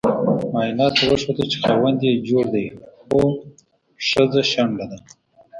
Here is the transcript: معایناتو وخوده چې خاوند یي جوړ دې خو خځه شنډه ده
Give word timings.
معایناتو 0.53 1.01
وخوده 1.11 1.43
چې 1.51 1.57
خاوند 1.63 1.99
یي 2.07 2.13
جوړ 2.29 2.43
دې 2.53 2.65
خو 3.03 3.21
خځه 4.09 4.41
شنډه 4.51 4.85
ده 4.91 4.97